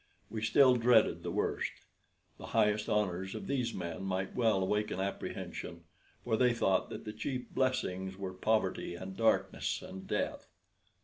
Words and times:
We 0.31 0.41
still 0.41 0.77
dreaded 0.77 1.21
the 1.21 1.29
worst. 1.29 1.73
The 2.39 2.47
highest 2.57 2.89
honors 2.89 3.35
of 3.35 3.45
these 3.45 3.71
men 3.71 4.01
might 4.01 4.33
well 4.35 4.63
awaken 4.63 4.99
apprehension; 4.99 5.81
for 6.23 6.37
they 6.37 6.53
thought 6.55 6.89
that 6.89 7.05
the 7.05 7.13
chief 7.13 7.47
blessings 7.51 8.17
were 8.17 8.33
poverty 8.33 8.95
and 8.95 9.15
darkness 9.15 9.79
and 9.83 10.07
death. 10.07 10.47